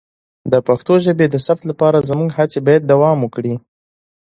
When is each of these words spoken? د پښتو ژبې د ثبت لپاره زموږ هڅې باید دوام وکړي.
د 0.51 0.53
پښتو 0.67 0.93
ژبې 1.05 1.25
د 1.29 1.35
ثبت 1.45 1.63
لپاره 1.71 2.05
زموږ 2.09 2.29
هڅې 2.37 2.59
باید 2.67 2.87
دوام 2.93 3.17
وکړي. 3.21 3.53